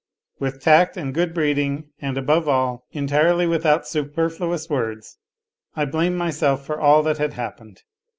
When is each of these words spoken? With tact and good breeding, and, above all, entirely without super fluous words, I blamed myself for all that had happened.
With 0.39 0.63
tact 0.63 0.97
and 0.97 1.13
good 1.13 1.31
breeding, 1.31 1.91
and, 1.99 2.17
above 2.17 2.47
all, 2.47 2.87
entirely 2.91 3.45
without 3.45 3.87
super 3.87 4.31
fluous 4.31 4.67
words, 4.67 5.19
I 5.75 5.85
blamed 5.85 6.17
myself 6.17 6.65
for 6.65 6.81
all 6.81 7.03
that 7.03 7.19
had 7.19 7.33
happened. 7.33 7.83